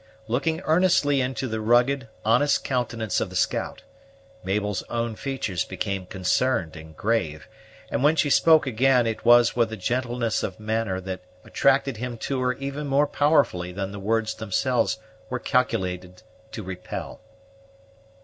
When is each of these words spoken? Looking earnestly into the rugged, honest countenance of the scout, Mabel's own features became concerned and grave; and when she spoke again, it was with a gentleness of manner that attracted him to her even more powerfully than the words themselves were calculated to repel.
Looking 0.27 0.61
earnestly 0.61 1.21
into 1.21 1.47
the 1.47 1.61
rugged, 1.61 2.07
honest 2.25 2.63
countenance 2.63 3.21
of 3.21 3.29
the 3.29 3.35
scout, 3.35 3.83
Mabel's 4.43 4.81
own 4.89 5.15
features 5.15 5.63
became 5.63 6.07
concerned 6.07 6.75
and 6.75 6.97
grave; 6.97 7.47
and 7.91 8.03
when 8.03 8.15
she 8.15 8.31
spoke 8.31 8.65
again, 8.65 9.05
it 9.05 9.23
was 9.23 9.55
with 9.55 9.71
a 9.71 9.77
gentleness 9.77 10.41
of 10.41 10.59
manner 10.59 10.99
that 11.01 11.21
attracted 11.45 11.97
him 11.97 12.17
to 12.17 12.39
her 12.41 12.53
even 12.53 12.87
more 12.87 13.05
powerfully 13.05 13.71
than 13.71 13.91
the 13.91 13.99
words 13.99 14.33
themselves 14.33 14.97
were 15.29 15.37
calculated 15.37 16.23
to 16.53 16.63
repel. 16.63 17.21